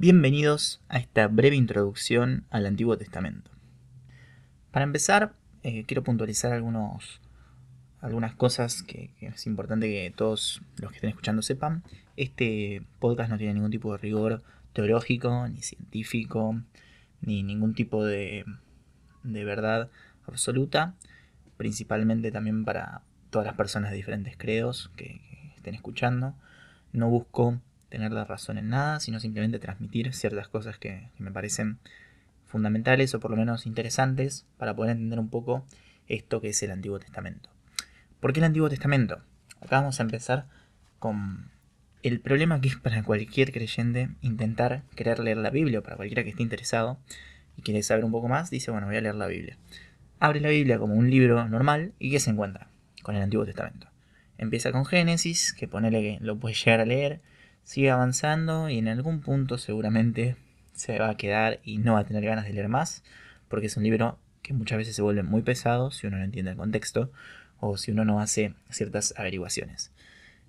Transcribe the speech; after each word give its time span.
Bienvenidos 0.00 0.80
a 0.88 0.96
esta 0.96 1.28
breve 1.28 1.56
introducción 1.56 2.46
al 2.48 2.64
Antiguo 2.64 2.96
Testamento. 2.96 3.50
Para 4.70 4.84
empezar, 4.84 5.34
eh, 5.62 5.84
quiero 5.84 6.02
puntualizar 6.02 6.54
algunos, 6.54 7.20
algunas 8.00 8.34
cosas 8.34 8.82
que, 8.82 9.10
es 9.20 9.46
importante 9.46 9.88
que 9.88 10.10
todos 10.16 10.62
los 10.78 10.90
que 10.90 10.96
estén 10.96 11.10
escuchando 11.10 11.42
sepan. 11.42 11.84
Este 12.16 12.82
podcast 12.98 13.28
no 13.28 13.36
tiene 13.36 13.52
ningún 13.52 13.70
tipo 13.70 13.92
de 13.92 13.98
rigor 13.98 14.42
teológico, 14.72 15.46
ni 15.48 15.60
científico, 15.60 16.58
ni 17.20 17.42
ningún 17.42 17.74
tipo 17.74 18.02
de, 18.02 18.46
de 19.22 19.44
verdad 19.44 19.90
absoluta, 20.26 20.94
principalmente 21.58 22.32
también 22.32 22.64
para 22.64 23.02
todas 23.28 23.44
las 23.44 23.54
personas 23.54 23.90
de 23.90 23.98
diferentes 23.98 24.38
credos 24.38 24.90
que 24.96 25.20
estén 25.56 25.74
escuchando. 25.74 26.34
No 26.94 27.10
busco 27.10 27.60
tener 27.90 28.12
la 28.12 28.24
razón 28.24 28.56
en 28.56 28.70
nada, 28.70 29.00
sino 29.00 29.20
simplemente 29.20 29.58
transmitir 29.58 30.14
ciertas 30.14 30.48
cosas 30.48 30.78
que, 30.78 31.08
me 31.18 31.30
parecen 31.30 31.78
fundamentales 32.46 33.14
o 33.14 33.20
por 33.20 33.30
lo 33.30 33.36
menos 33.36 33.66
interesantes 33.66 34.46
para 34.56 34.74
poder 34.74 34.92
entender 34.92 35.18
un 35.18 35.28
poco 35.28 35.64
esto 36.08 36.40
que 36.40 36.48
es 36.48 36.62
el 36.62 36.70
Antiguo 36.70 36.98
Testamento. 36.98 37.50
¿Por 38.20 38.32
qué 38.32 38.40
el 38.40 38.44
Antiguo 38.44 38.68
Testamento? 38.68 39.20
Acá 39.60 39.80
vamos 39.80 40.00
a 40.00 40.02
empezar 40.02 40.46
con 40.98 41.50
el 42.02 42.20
problema 42.20 42.60
que 42.60 42.68
es 42.68 42.76
para 42.76 43.02
cualquier 43.02 43.52
creyente 43.52 44.08
intentar 44.22 44.82
querer 44.96 45.18
leer 45.18 45.36
la 45.36 45.50
Biblia, 45.50 45.82
para 45.82 45.96
cualquiera 45.96 46.24
que 46.24 46.30
esté 46.30 46.42
interesado 46.42 46.98
y 47.56 47.62
quiere 47.62 47.82
saber 47.82 48.04
un 48.04 48.12
poco 48.12 48.28
más, 48.28 48.50
dice, 48.50 48.70
bueno, 48.70 48.86
voy 48.86 48.96
a 48.96 49.00
leer 49.00 49.14
la 49.14 49.26
Biblia. 49.26 49.58
Abre 50.18 50.40
la 50.40 50.48
Biblia 50.48 50.78
como 50.78 50.94
un 50.94 51.10
libro 51.10 51.46
normal 51.48 51.92
y 51.98 52.10
¿qué 52.10 52.20
se 52.20 52.30
encuentra? 52.30 52.68
Con 53.02 53.16
el 53.16 53.22
Antiguo 53.22 53.44
Testamento. 53.44 53.88
Empieza 54.38 54.72
con 54.72 54.86
Génesis, 54.86 55.52
que 55.52 55.68
ponele 55.68 56.00
que 56.00 56.18
lo 56.24 56.38
puedes 56.38 56.62
llegar 56.64 56.80
a 56.80 56.84
leer, 56.84 57.20
sigue 57.70 57.92
avanzando 57.92 58.68
y 58.68 58.78
en 58.78 58.88
algún 58.88 59.20
punto 59.20 59.56
seguramente 59.56 60.34
se 60.72 60.98
va 60.98 61.10
a 61.10 61.16
quedar 61.16 61.60
y 61.62 61.78
no 61.78 61.92
va 61.92 62.00
a 62.00 62.04
tener 62.04 62.24
ganas 62.24 62.44
de 62.44 62.52
leer 62.52 62.66
más, 62.66 63.04
porque 63.46 63.66
es 63.66 63.76
un 63.76 63.84
libro 63.84 64.18
que 64.42 64.52
muchas 64.52 64.78
veces 64.78 64.96
se 64.96 65.02
vuelve 65.02 65.22
muy 65.22 65.42
pesado 65.42 65.92
si 65.92 66.08
uno 66.08 66.16
no 66.16 66.24
entiende 66.24 66.50
el 66.50 66.56
contexto 66.56 67.12
o 67.60 67.76
si 67.76 67.92
uno 67.92 68.04
no 68.04 68.20
hace 68.20 68.54
ciertas 68.70 69.14
averiguaciones. 69.16 69.92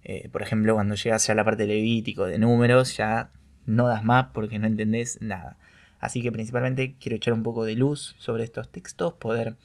Eh, 0.04 0.30
por 0.32 0.42
ejemplo, 0.42 0.74
cuando 0.74 0.96
llegas 0.96 1.28
ya 1.28 1.34
a 1.34 1.36
la 1.36 1.46
parte 1.46 1.68
Levítico, 1.68 2.26
de 2.26 2.40
números, 2.40 2.98
ya 2.98 3.30
no 3.68 3.86
das 3.86 4.04
más 4.04 4.30
porque 4.34 4.58
no 4.58 4.66
entendés 4.66 5.22
nada. 5.22 5.58
Así 6.00 6.24
que 6.24 6.32
principalmente 6.32 6.96
quiero 7.00 7.18
echar 7.18 7.36
un 7.36 7.44
poco 7.44 7.66
de 7.66 7.76
luz 7.76 8.16
sobre 8.18 8.46
estos 8.46 8.72
textos, 8.72 9.14
poder 9.14 9.58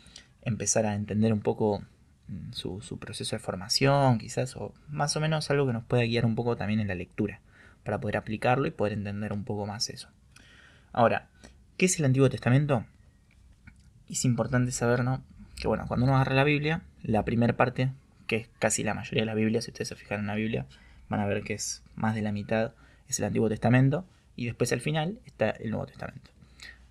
empezar 0.42 0.84
a 0.84 0.94
entender 0.94 1.32
un 1.32 1.40
poco 1.40 1.82
mm, 2.28 2.52
su, 2.52 2.82
su, 2.82 2.98
proceso 2.98 3.34
de 3.34 3.40
formación, 3.40 4.18
quizás, 4.18 4.56
o 4.56 4.74
más 4.90 5.16
o 5.16 5.20
menos 5.20 5.50
algo 5.50 5.66
que 5.66 5.72
nos 5.72 5.84
pueda 5.84 6.02
guiar 6.02 6.26
un 6.26 6.34
poco 6.34 6.54
también 6.54 6.80
en 6.80 6.88
la 6.88 6.94
lectura, 6.94 7.40
para 7.86 8.00
poder 8.00 8.18
aplicarlo 8.18 8.66
y 8.66 8.70
poder 8.70 8.92
entender 8.92 9.32
un 9.32 9.44
poco 9.44 9.64
más 9.64 9.88
eso. 9.88 10.10
Ahora, 10.92 11.28
¿qué 11.78 11.86
es 11.86 11.98
el 11.98 12.04
Antiguo 12.04 12.28
Testamento? 12.28 12.84
Es 14.10 14.24
importante 14.24 14.72
saber, 14.72 15.04
¿no? 15.04 15.22
Que 15.56 15.68
bueno, 15.68 15.86
cuando 15.88 16.04
uno 16.04 16.16
agarra 16.16 16.34
la 16.34 16.44
Biblia, 16.44 16.82
la 17.02 17.24
primera 17.24 17.56
parte 17.56 17.92
que 18.26 18.36
es 18.36 18.48
casi 18.58 18.82
la 18.82 18.94
mayoría 18.94 19.22
de 19.22 19.26
la 19.26 19.34
Biblia, 19.34 19.62
si 19.62 19.70
ustedes 19.70 19.88
se 19.88 19.94
fijan 19.94 20.20
en 20.20 20.26
la 20.26 20.34
Biblia, 20.34 20.66
van 21.08 21.20
a 21.20 21.26
ver 21.26 21.42
que 21.42 21.54
es 21.54 21.82
más 21.94 22.14
de 22.14 22.22
la 22.22 22.32
mitad, 22.32 22.72
es 23.08 23.18
el 23.20 23.24
Antiguo 23.24 23.48
Testamento, 23.48 24.04
y 24.34 24.46
después 24.46 24.72
al 24.72 24.80
final 24.80 25.20
está 25.24 25.50
el 25.50 25.70
Nuevo 25.70 25.86
Testamento. 25.86 26.30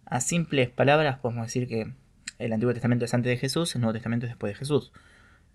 A 0.06 0.22
simples 0.22 0.70
palabras 0.70 1.20
podemos 1.20 1.46
decir 1.46 1.68
que 1.68 1.92
el 2.40 2.54
Antiguo 2.54 2.74
Testamento 2.74 3.06
es 3.06 3.14
antes 3.14 3.30
de 3.30 3.38
Jesús, 3.38 3.76
el 3.76 3.82
Nuevo 3.82 3.94
Testamento 3.94 4.26
es 4.26 4.32
después 4.32 4.54
de 4.54 4.58
Jesús. 4.58 4.92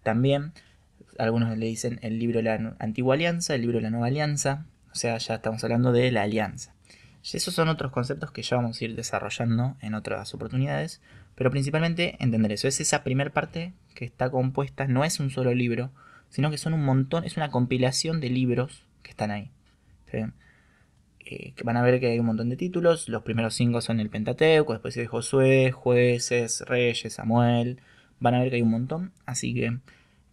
También 0.03 0.53
algunos 1.19 1.57
le 1.57 1.67
dicen 1.67 1.99
el 2.03 2.19
libro 2.19 2.39
de 2.39 2.43
la 2.43 2.77
Antigua 2.79 3.15
Alianza, 3.15 3.55
el 3.55 3.63
libro 3.63 3.79
de 3.79 3.83
la 3.83 3.91
Nueva 3.91 4.09
Alianza, 4.09 4.67
o 4.93 4.95
sea, 4.95 5.19
ya 5.19 5.37
estamos 5.37 5.63
hablando 5.65 5.93
de 5.93 6.11
la 6.11 6.23
alianza. 6.23 6.75
Y 7.23 7.37
esos 7.37 7.55
son 7.55 7.69
otros 7.69 7.93
conceptos 7.93 8.33
que 8.33 8.43
ya 8.43 8.57
vamos 8.57 8.81
a 8.81 8.85
ir 8.85 8.97
desarrollando 8.97 9.77
en 9.81 9.95
otras 9.95 10.35
oportunidades, 10.35 11.01
pero 11.35 11.51
principalmente 11.51 12.17
entender 12.19 12.53
eso. 12.53 12.67
Es 12.67 12.81
esa 12.81 13.05
primera 13.05 13.31
parte 13.31 13.73
que 13.95 14.05
está 14.05 14.31
compuesta, 14.31 14.87
no 14.87 15.05
es 15.05 15.21
un 15.21 15.31
solo 15.31 15.55
libro, 15.55 15.91
sino 16.31 16.51
que 16.51 16.59
son 16.59 16.73
un 16.73 16.85
montón, 16.85 17.25
es 17.25 17.37
una 17.37 17.51
compilación 17.51 18.21
de 18.21 18.31
libros 18.31 18.85
que 19.03 19.11
están 19.11 19.31
ahí. 19.31 19.51
Eh, 20.13 21.53
que 21.55 21.63
van 21.63 21.77
a 21.77 21.83
ver 21.83 22.01
que 22.01 22.09
hay 22.09 22.19
un 22.19 22.27
montón 22.27 22.49
de 22.49 22.57
títulos. 22.57 23.09
Los 23.09 23.23
primeros 23.23 23.55
cinco 23.55 23.81
son 23.81 24.01
el 24.01 24.11
Pentateuco, 24.11 24.73
después 24.73 24.95
de 24.95 25.07
Josué, 25.07 25.71
Jueces, 25.71 26.63
Reyes, 26.67 27.13
Samuel. 27.13 27.81
Van 28.19 28.35
a 28.35 28.41
ver 28.41 28.51
que 28.51 28.57
hay 28.57 28.63
un 28.63 28.71
montón. 28.71 29.13
Así 29.27 29.55
que, 29.55 29.79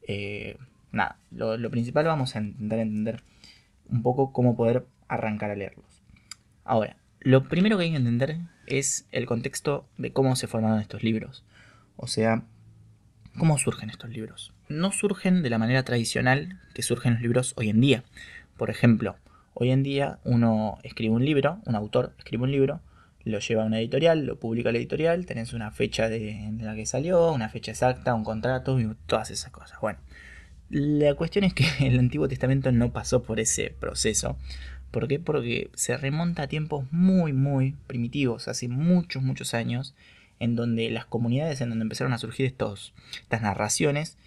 eh, 0.07 0.57
nada, 0.91 1.19
lo, 1.31 1.57
lo 1.57 1.69
principal 1.69 2.05
vamos 2.05 2.35
a 2.35 2.39
intentar 2.39 2.79
entender 2.79 3.23
un 3.89 4.01
poco 4.01 4.31
cómo 4.31 4.55
poder 4.55 4.85
arrancar 5.07 5.51
a 5.51 5.55
leerlos. 5.55 6.03
Ahora, 6.63 6.97
lo 7.19 7.47
primero 7.47 7.77
que 7.77 7.85
hay 7.85 7.91
que 7.91 7.97
entender 7.97 8.39
es 8.67 9.07
el 9.11 9.25
contexto 9.25 9.87
de 9.97 10.11
cómo 10.11 10.35
se 10.35 10.47
formaron 10.47 10.79
estos 10.79 11.03
libros. 11.03 11.43
O 11.95 12.07
sea, 12.07 12.43
cómo 13.37 13.57
surgen 13.57 13.89
estos 13.89 14.09
libros. 14.09 14.53
No 14.69 14.91
surgen 14.91 15.43
de 15.43 15.49
la 15.49 15.57
manera 15.57 15.83
tradicional 15.83 16.59
que 16.73 16.83
surgen 16.83 17.13
los 17.13 17.21
libros 17.21 17.53
hoy 17.57 17.69
en 17.69 17.81
día. 17.81 18.03
Por 18.57 18.69
ejemplo, 18.69 19.15
hoy 19.53 19.71
en 19.71 19.83
día 19.83 20.19
uno 20.23 20.77
escribe 20.83 21.15
un 21.15 21.25
libro, 21.25 21.59
un 21.65 21.75
autor 21.75 22.13
escribe 22.17 22.43
un 22.43 22.51
libro, 22.51 22.81
lo 23.23 23.39
lleva 23.39 23.63
a 23.63 23.65
una 23.65 23.79
editorial, 23.79 24.25
lo 24.25 24.39
publica 24.39 24.71
la 24.71 24.77
editorial, 24.77 25.25
tenés 25.25 25.53
una 25.53 25.71
fecha 25.71 26.09
de, 26.09 26.31
en 26.31 26.65
la 26.65 26.75
que 26.75 26.85
salió, 26.85 27.31
una 27.31 27.49
fecha 27.49 27.71
exacta, 27.71 28.13
un 28.13 28.23
contrato 28.23 28.79
y 28.79 28.89
todas 29.05 29.31
esas 29.31 29.51
cosas. 29.51 29.79
Bueno, 29.81 29.99
la 30.69 31.15
cuestión 31.15 31.45
es 31.45 31.53
que 31.53 31.65
el 31.79 31.99
Antiguo 31.99 32.27
Testamento 32.27 32.71
no 32.71 32.91
pasó 32.91 33.23
por 33.23 33.39
ese 33.39 33.73
proceso. 33.79 34.37
¿Por 34.91 35.07
qué? 35.07 35.19
Porque 35.19 35.69
se 35.73 35.97
remonta 35.97 36.43
a 36.43 36.47
tiempos 36.47 36.85
muy, 36.91 37.33
muy 37.33 37.75
primitivos, 37.87 38.47
hace 38.47 38.67
muchos, 38.67 39.21
muchos 39.21 39.53
años, 39.53 39.95
en 40.39 40.55
donde 40.55 40.89
las 40.89 41.05
comunidades 41.05 41.61
en 41.61 41.69
donde 41.69 41.83
empezaron 41.83 42.13
a 42.13 42.17
surgir 42.17 42.45
estas 42.45 43.41
narraciones, 43.41 44.17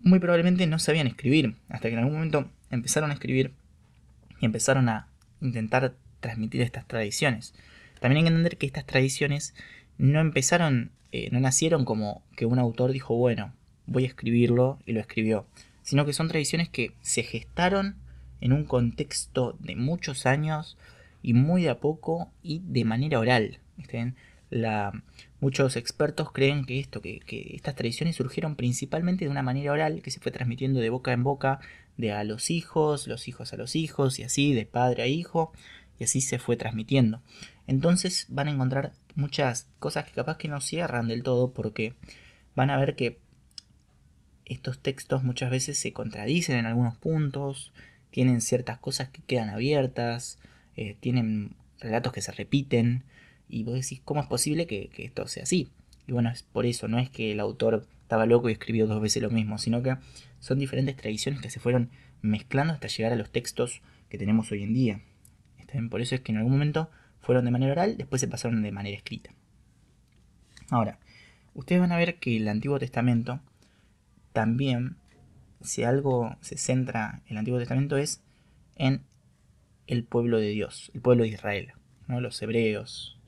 muy 0.00 0.18
probablemente 0.18 0.66
no 0.66 0.78
sabían 0.78 1.06
escribir, 1.06 1.56
hasta 1.68 1.88
que 1.88 1.94
en 1.94 2.00
algún 2.00 2.14
momento 2.14 2.48
empezaron 2.70 3.10
a 3.10 3.14
escribir 3.14 3.52
y 4.40 4.46
empezaron 4.46 4.88
a 4.88 5.08
intentar 5.40 5.94
transmitir 6.20 6.60
estas 6.60 6.86
tradiciones. 6.86 7.54
También 8.00 8.18
hay 8.18 8.22
que 8.24 8.28
entender 8.28 8.56
que 8.56 8.66
estas 8.66 8.86
tradiciones 8.86 9.54
no 9.98 10.20
empezaron, 10.20 10.90
eh, 11.12 11.28
no 11.32 11.40
nacieron 11.40 11.84
como 11.84 12.22
que 12.36 12.46
un 12.46 12.58
autor 12.58 12.92
dijo, 12.92 13.16
bueno, 13.16 13.52
voy 13.86 14.04
a 14.04 14.08
escribirlo 14.08 14.78
y 14.86 14.92
lo 14.92 15.00
escribió, 15.00 15.46
sino 15.82 16.04
que 16.04 16.12
son 16.12 16.28
tradiciones 16.28 16.68
que 16.68 16.94
se 17.02 17.22
gestaron 17.22 17.96
en 18.40 18.52
un 18.52 18.64
contexto 18.64 19.56
de 19.60 19.76
muchos 19.76 20.26
años 20.26 20.76
y 21.22 21.34
muy 21.34 21.62
de 21.62 21.70
a 21.70 21.78
poco 21.78 22.30
y 22.42 22.60
de 22.64 22.84
manera 22.84 23.18
oral. 23.18 23.58
Muchos 25.40 25.76
expertos 25.76 26.30
creen 26.30 26.64
que 26.64 26.78
esto, 26.78 27.00
que, 27.00 27.20
que, 27.20 27.54
estas 27.54 27.74
tradiciones 27.74 28.16
surgieron 28.16 28.54
principalmente 28.54 29.24
de 29.24 29.30
una 29.30 29.42
manera 29.42 29.72
oral 29.72 30.02
que 30.02 30.10
se 30.10 30.20
fue 30.20 30.30
transmitiendo 30.30 30.80
de 30.80 30.90
boca 30.90 31.12
en 31.12 31.24
boca, 31.24 31.60
de 31.96 32.12
a 32.12 32.24
los 32.24 32.50
hijos, 32.50 33.06
los 33.06 33.28
hijos 33.28 33.52
a 33.52 33.56
los 33.56 33.74
hijos, 33.74 34.18
y 34.18 34.24
así, 34.24 34.52
de 34.54 34.66
padre 34.66 35.02
a 35.02 35.06
hijo, 35.06 35.52
y 35.98 36.04
así 36.04 36.20
se 36.20 36.38
fue 36.38 36.56
transmitiendo. 36.56 37.22
Entonces 37.66 38.26
van 38.28 38.48
a 38.48 38.50
encontrar 38.52 38.92
muchas 39.14 39.68
cosas 39.78 40.04
que 40.04 40.12
capaz 40.12 40.36
que 40.36 40.48
no 40.48 40.60
cierran 40.60 41.08
del 41.08 41.22
todo 41.22 41.52
porque 41.52 41.94
van 42.54 42.70
a 42.70 42.76
ver 42.76 42.96
que 42.96 43.18
estos 44.44 44.78
textos 44.78 45.22
muchas 45.22 45.50
veces 45.50 45.78
se 45.78 45.92
contradicen 45.92 46.56
en 46.56 46.66
algunos 46.66 46.96
puntos, 46.96 47.72
tienen 48.10 48.40
ciertas 48.40 48.78
cosas 48.78 49.08
que 49.08 49.22
quedan 49.22 49.48
abiertas, 49.48 50.38
eh, 50.76 50.96
tienen 51.00 51.54
relatos 51.80 52.12
que 52.12 52.20
se 52.20 52.32
repiten, 52.32 53.04
y 53.48 53.64
vos 53.64 53.74
decís, 53.74 54.00
¿cómo 54.04 54.22
es 54.22 54.26
posible 54.26 54.66
que, 54.66 54.90
esto 54.96 55.26
sea 55.28 55.42
así? 55.42 55.68
Y 56.06 56.12
bueno, 56.12 56.30
es 56.30 56.42
por 56.42 56.64
eso, 56.66 56.88
no 56.88 56.98
es 56.98 57.10
que 57.10 57.32
el 57.32 57.40
autor 57.40 57.86
estaba 58.02 58.26
loco 58.26 58.48
y 58.48 58.52
escribió 58.52 58.86
dos 58.86 59.00
veces 59.00 59.22
lo 59.22 59.30
mismo, 59.30 59.58
sino 59.58 59.82
que 59.82 59.96
son 60.40 60.58
diferentes 60.58 60.96
tradiciones 60.96 61.40
que 61.40 61.50
se 61.50 61.60
fueron 61.60 61.90
mezclando 62.22 62.72
hasta 62.72 62.88
llegar 62.88 63.12
a 63.12 63.16
los 63.16 63.30
textos 63.30 63.82
que 64.08 64.18
tenemos 64.18 64.50
hoy 64.52 64.62
en 64.62 64.72
día. 64.72 65.00
Por 65.90 66.00
eso 66.00 66.14
es 66.14 66.20
que 66.20 66.32
en 66.32 66.38
algún 66.38 66.52
momento 66.52 66.90
fueron 67.20 67.44
de 67.44 67.50
manera 67.50 67.72
oral, 67.72 67.96
después 67.96 68.20
se 68.20 68.28
pasaron 68.28 68.62
de 68.62 68.72
manera 68.72 68.96
escrita. 68.96 69.30
Ahora, 70.70 70.98
ustedes 71.54 71.80
van 71.80 71.92
a 71.92 71.96
ver 71.96 72.16
que 72.16 72.36
el 72.36 72.48
Antiguo 72.48 72.78
Testamento 72.78 73.40
también 74.32 74.96
si 75.60 75.84
algo 75.84 76.36
se 76.40 76.56
centra 76.56 77.22
en 77.26 77.32
el 77.32 77.38
Antiguo 77.38 77.58
Testamento 77.58 77.96
es 77.96 78.22
en 78.76 79.02
el 79.86 80.04
pueblo 80.04 80.38
de 80.38 80.48
Dios, 80.48 80.90
el 80.94 81.00
pueblo 81.00 81.24
de 81.24 81.30
Israel, 81.30 81.72
¿no? 82.08 82.20
los 82.20 82.40
hebreos, 82.42 83.18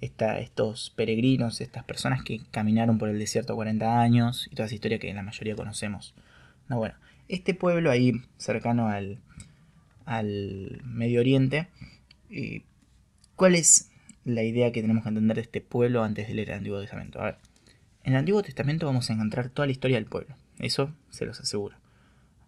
estos 0.00 0.90
peregrinos, 0.90 1.60
estas 1.60 1.84
personas 1.84 2.22
que 2.22 2.40
caminaron 2.50 2.98
por 2.98 3.08
el 3.08 3.18
desierto 3.18 3.54
40 3.54 4.00
años 4.00 4.46
y 4.50 4.54
toda 4.54 4.66
esa 4.66 4.74
historia 4.74 4.98
que 4.98 5.12
la 5.12 5.22
mayoría 5.22 5.56
conocemos. 5.56 6.14
No, 6.68 6.78
bueno, 6.78 6.94
este 7.28 7.54
pueblo 7.54 7.90
ahí 7.90 8.22
cercano 8.36 8.88
al, 8.88 9.18
al 10.04 10.80
Medio 10.84 11.20
Oriente, 11.20 11.68
eh, 12.30 12.62
¿cuál 13.36 13.54
es 13.54 13.90
la 14.24 14.42
idea 14.42 14.72
que 14.72 14.82
tenemos 14.82 15.02
que 15.02 15.08
entender 15.08 15.36
de 15.36 15.42
este 15.42 15.60
pueblo 15.60 16.04
antes 16.04 16.28
de 16.28 16.34
leer 16.34 16.50
el 16.50 16.56
Antiguo 16.56 16.80
Testamento? 16.80 17.20
A 17.20 17.24
ver, 17.24 17.36
en 18.04 18.12
el 18.12 18.18
Antiguo 18.18 18.42
Testamento 18.42 18.86
vamos 18.86 19.10
a 19.10 19.14
encontrar 19.14 19.50
toda 19.50 19.66
la 19.66 19.72
historia 19.72 19.96
del 19.96 20.06
pueblo. 20.06 20.36
Eso 20.58 20.92
se 21.10 21.26
los 21.26 21.40
aseguro. 21.40 21.76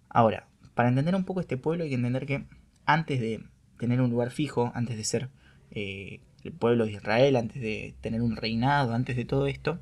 Ahora, 0.09 0.47
para 0.75 0.89
entender 0.89 1.15
un 1.15 1.25
poco 1.25 1.41
este 1.41 1.57
pueblo 1.57 1.85
hay 1.85 1.91
que 1.91 1.97
entender 1.97 2.27
que 2.27 2.45
antes 2.87 3.21
de 3.21 3.45
tener 3.79 4.01
un 4.01 4.11
lugar 4.11 4.31
fijo, 4.31 4.73
antes 4.75 4.97
de 4.97 5.05
ser 5.05 5.29
eh, 5.71 6.21
el 6.43 6.53
pueblo 6.53 6.87
de 6.87 6.93
Israel, 6.93 7.37
antes 7.37 7.63
de 7.63 7.95
tener 8.01 8.23
un 8.23 8.37
reinado, 8.37 8.95
antes 8.95 9.17
de 9.17 9.25
todo 9.25 9.47
esto, 9.47 9.79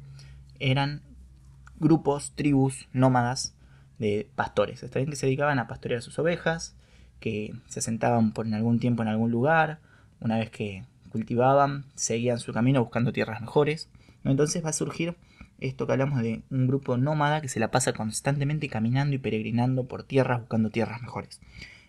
eran 0.59 1.03
grupos, 1.79 2.33
tribus 2.35 2.89
nómadas 2.93 3.55
de 3.99 4.29
pastores. 4.35 4.83
Está 4.83 4.99
bien 4.99 5.11
que 5.11 5.17
se 5.17 5.27
dedicaban 5.27 5.59
a 5.59 5.67
pastorear 5.67 6.03
sus 6.03 6.19
ovejas, 6.19 6.77
que 7.21 7.55
se 7.67 7.81
asentaban 7.81 8.33
por 8.33 8.47
algún 8.53 8.79
tiempo 8.79 9.03
en 9.03 9.09
algún 9.09 9.31
lugar, 9.31 9.81
una 10.21 10.39
vez 10.39 10.51
que 10.51 10.85
cultivaban, 11.11 11.85
seguían 11.95 12.39
su 12.39 12.53
camino 12.53 12.83
buscando 12.83 13.13
tierras 13.13 13.41
mejores. 13.41 13.89
Entonces 14.25 14.65
va 14.65 14.71
a 14.71 14.75
surgir 14.75 15.17
esto 15.59 15.87
que 15.87 15.93
hablamos 15.93 16.23
de 16.23 16.43
un 16.51 16.67
grupo 16.67 16.97
nómada 16.97 17.41
que 17.41 17.49
se 17.49 17.61
la 17.61 17.71
pasa 17.71 17.93
constantemente 17.93 18.69
caminando 18.69 19.15
y 19.15 19.19
peregrinando 19.19 19.87
por 19.87 20.03
tierras 20.03 20.41
buscando 20.41 20.71
tierras 20.71 21.03
mejores. 21.03 21.41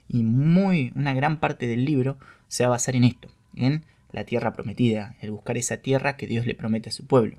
Y 0.08 0.24
muy, 0.24 0.92
una 0.96 1.14
gran 1.14 1.40
parte 1.40 1.68
del 1.68 1.86
libro 1.86 2.18
se 2.48 2.64
va 2.64 2.68
a 2.68 2.72
basar 2.72 2.96
en 2.96 3.04
esto, 3.04 3.30
en 3.56 3.86
la 4.12 4.24
tierra 4.24 4.54
prometida, 4.54 5.16
el 5.22 5.32
buscar 5.32 5.58
esa 5.58 5.78
tierra 5.78 6.18
que 6.18 6.28
Dios 6.28 6.46
le 6.46 6.56
promete 6.56 6.90
a 6.90 6.92
su 6.92 7.06
pueblo. 7.06 7.38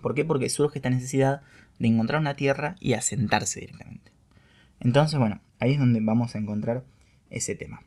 ¿Por 0.00 0.14
qué? 0.14 0.24
Porque 0.24 0.48
surge 0.48 0.78
esta 0.78 0.90
necesidad 0.90 1.42
de 1.78 1.88
encontrar 1.88 2.20
una 2.20 2.34
tierra 2.34 2.76
y 2.80 2.94
asentarse 2.94 3.60
directamente. 3.60 4.12
Entonces, 4.80 5.18
bueno, 5.18 5.40
ahí 5.60 5.72
es 5.72 5.78
donde 5.78 6.00
vamos 6.00 6.34
a 6.34 6.38
encontrar 6.38 6.84
ese 7.30 7.54
tema. 7.54 7.82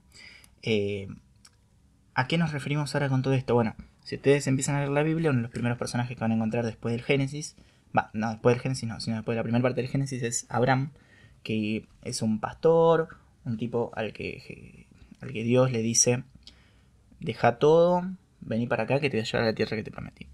Eh, 0.62 1.08
¿A 2.14 2.28
qué 2.28 2.38
nos 2.38 2.52
referimos 2.52 2.94
ahora 2.96 3.10
con 3.10 3.22
todo 3.22 3.34
esto? 3.34 3.54
Bueno, 3.54 3.76
si 4.08 4.16
ustedes 4.16 4.48
empiezan 4.48 4.76
a 4.76 4.80
leer 4.80 4.92
la 4.92 5.04
Biblia, 5.04 5.32
uno 5.32 5.40
de 5.40 5.44
los 5.44 5.52
primeros 5.52 5.78
personajes 5.78 6.16
que 6.16 6.22
van 6.22 6.32
a 6.32 6.36
encontrar 6.36 6.66
después 6.66 6.94
del 6.94 7.04
Génesis, 7.04 7.58
va, 7.96 8.10
no 8.14 8.30
después 8.30 8.56
del 8.56 8.62
Génesis, 8.62 8.88
no, 8.88 9.02
sino 9.02 9.18
después 9.18 9.36
de 9.36 9.40
la 9.40 9.44
primera 9.44 9.62
parte 9.62 9.82
del 9.82 9.90
Génesis 9.90 10.24
es 10.24 10.46
Abraham, 10.48 10.92
que 11.44 11.86
es 12.04 12.22
un 12.22 12.40
pastor, 12.40 13.18
un 13.44 13.58
tipo 13.58 13.92
al 13.96 14.14
que, 14.14 14.88
al 15.20 15.34
que 15.34 15.44
Dios 15.44 15.74
le 15.74 15.82
dice, 15.82 16.24
deja 17.20 17.60
todo, 17.60 18.02
vení 18.40 18.66
para 18.66 18.84
acá 18.84 19.02
que 19.02 19.10
te 19.10 19.18
voy 19.18 19.24
a 19.24 19.26
llevar 19.26 19.44
a 19.44 19.48
la 19.48 19.56
tierra 19.56 19.76
que 19.76 19.84
te 19.84 19.92
prometí. 19.92 20.28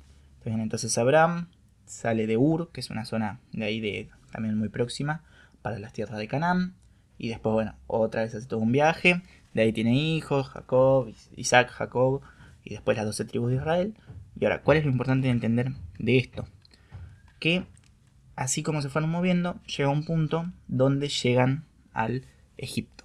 Entonces 0.45 0.95
Abraham 0.99 1.47
sale 1.87 2.27
de 2.27 2.37
Ur, 2.37 2.69
que 2.71 2.79
es 2.79 2.91
una 2.91 3.05
zona 3.05 3.39
de 3.53 3.65
ahí 3.65 3.79
de, 3.79 4.07
también 4.31 4.55
muy 4.55 4.69
próxima, 4.69 5.23
para 5.63 5.79
las 5.79 5.93
tierras 5.93 6.19
de 6.19 6.27
Canaán. 6.27 6.75
Y 7.17 7.29
después, 7.29 7.53
bueno, 7.53 7.73
otra 7.87 8.21
vez 8.21 8.35
hace 8.35 8.45
todo 8.45 8.59
un 8.59 8.71
viaje. 8.71 9.23
De 9.55 9.63
ahí 9.63 9.73
tiene 9.73 9.95
hijos, 9.95 10.49
Jacob, 10.49 11.11
Isaac, 11.35 11.71
Jacob, 11.71 12.21
y 12.63 12.71
después 12.71 12.97
las 12.97 13.05
12 13.05 13.25
tribus 13.25 13.51
de 13.51 13.57
Israel. 13.57 13.93
Y 14.39 14.45
ahora, 14.45 14.61
¿cuál 14.61 14.77
es 14.77 14.85
lo 14.85 14.91
importante 14.91 15.27
de 15.27 15.33
entender 15.33 15.71
de 15.99 16.17
esto? 16.17 16.45
Que 17.39 17.65
así 18.35 18.63
como 18.63 18.81
se 18.81 18.89
fueron 18.89 19.09
moviendo, 19.09 19.59
llega 19.65 19.89
un 19.89 20.05
punto 20.05 20.51
donde 20.67 21.09
llegan 21.09 21.65
al 21.93 22.25
Egipto. 22.57 23.03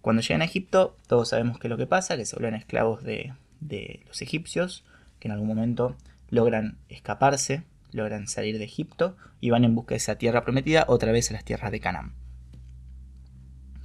Cuando 0.00 0.22
llegan 0.22 0.42
a 0.42 0.44
Egipto, 0.44 0.96
todos 1.08 1.30
sabemos 1.30 1.58
qué 1.58 1.66
es 1.66 1.70
lo 1.70 1.76
que 1.76 1.86
pasa, 1.86 2.16
que 2.16 2.24
se 2.24 2.36
vuelven 2.36 2.54
esclavos 2.54 3.02
de, 3.02 3.34
de 3.60 4.04
los 4.06 4.22
egipcios, 4.22 4.84
que 5.18 5.28
en 5.28 5.32
algún 5.32 5.48
momento 5.48 5.96
logran 6.30 6.78
escaparse, 6.88 7.64
logran 7.90 8.28
salir 8.28 8.58
de 8.58 8.64
Egipto 8.64 9.16
y 9.40 9.50
van 9.50 9.64
en 9.64 9.74
busca 9.74 9.94
de 9.94 9.98
esa 9.98 10.16
tierra 10.16 10.44
prometida 10.44 10.84
otra 10.88 11.12
vez 11.12 11.30
a 11.30 11.34
las 11.34 11.44
tierras 11.44 11.72
de 11.72 11.80
Canaán. 11.80 12.14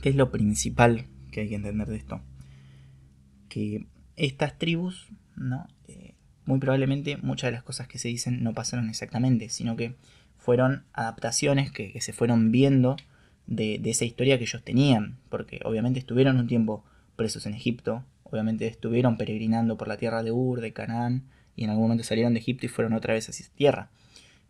¿Qué 0.02 0.10
es 0.10 0.16
lo 0.16 0.32
principal 0.32 1.06
que 1.32 1.42
hay 1.42 1.50
que 1.50 1.56
entender 1.56 1.88
de 1.88 1.98
esto? 1.98 2.22
Que 3.50 3.88
estas 4.16 4.58
tribus, 4.58 5.10
¿no? 5.36 5.68
Eh, 5.88 6.14
muy 6.46 6.60
probablemente 6.60 7.18
muchas 7.18 7.50
de 7.50 7.54
las 7.54 7.64
cosas 7.64 7.88
que 7.88 8.00
se 8.00 8.08
dicen 8.08 8.44
no 8.44 8.54
pasaron 8.54 8.90
exactamente, 8.90 9.50
sino 9.50 9.76
que 9.76 9.96
fueron 10.38 10.86
adaptaciones 10.94 11.72
que, 11.72 12.00
se 12.02 12.14
fueron 12.14 12.52
viendo 12.52 12.98
de, 13.48 13.78
de, 13.80 13.90
esa 13.92 14.06
historia 14.06 14.38
que 14.38 14.46
ellos 14.46 14.64
tenían, 14.64 15.18
porque 15.30 15.60
obviamente 15.64 16.00
estuvieron 16.00 16.38
un 16.38 16.48
tiempo 16.48 16.84
presos 17.16 17.46
en 17.46 17.54
Egipto, 17.54 18.04
obviamente 18.24 18.68
estuvieron 18.68 19.18
peregrinando 19.18 19.78
por 19.78 19.88
la 19.88 19.98
tierra 19.98 20.24
de 20.24 20.32
Ur, 20.32 20.62
de 20.62 20.74
Canaán, 20.74 21.24
y 21.56 21.66
en 21.66 21.70
algún 21.70 21.86
momento 21.86 22.04
salieron 22.04 22.34
de 22.34 22.40
Egipto 22.40 22.66
y 22.66 22.70
fueron 22.70 22.94
otra 22.94 23.14
vez 23.14 23.30
hacia 23.30 23.46
tierra. 23.56 23.90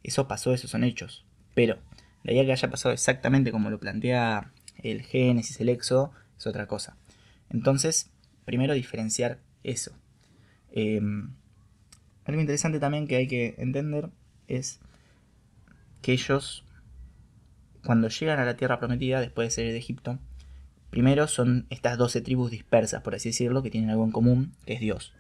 Eso 0.04 0.28
pasó, 0.28 0.54
esos 0.54 0.72
son 0.72 0.84
hechos. 0.84 1.26
Pero 1.54 1.78
de 2.24 2.32
ahí 2.34 2.40
a 2.40 2.46
que 2.46 2.52
haya 2.52 2.70
pasado 2.70 2.94
exactamente 2.94 3.52
como 3.52 3.70
lo 3.70 3.80
plantea 3.80 4.52
el 4.78 5.02
Génesis, 5.02 5.60
el 5.60 5.70
Éxodo, 5.70 6.12
es 6.38 6.48
otra 6.48 6.68
cosa. 6.68 6.96
Entonces, 7.50 8.10
primero 8.46 8.74
diferenciar 8.74 9.40
eso. 9.64 9.92
Em, 10.72 11.34
algo 12.26 12.42
interesante 12.42 12.80
también 12.80 13.08
que 13.08 13.18
hay 13.18 13.28
que 13.28 13.56
entender 13.58 14.10
es 14.48 14.80
que 16.02 16.14
ellos, 16.14 16.66
cuando 17.84 18.08
llegan 18.10 18.40
a 18.40 18.46
la 18.46 18.58
tierra 18.58 18.80
prometida, 18.80 19.20
después 19.20 19.48
de 19.48 19.52
salir 19.52 19.72
de 19.72 19.78
Egipto, 19.78 20.20
primero 20.90 21.28
son 21.28 21.68
estas 21.70 21.98
12 21.98 22.22
tribus 22.22 22.52
dispersas, 22.52 23.02
por 23.02 23.16
así 23.16 23.30
decirlo, 23.30 23.64
que 23.64 23.70
tienen 23.70 23.90
algo 23.90 24.06
en 24.06 24.12
común, 24.12 24.54
que 24.66 24.74
es 24.74 24.80
Dios 24.80 25.14